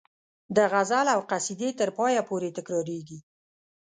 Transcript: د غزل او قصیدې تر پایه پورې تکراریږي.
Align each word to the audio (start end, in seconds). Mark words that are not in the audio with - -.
د 0.55 0.57
غزل 0.71 1.07
او 1.15 1.19
قصیدې 1.31 1.69
تر 1.79 1.89
پایه 1.97 2.21
پورې 2.29 2.49
تکراریږي. 2.57 3.19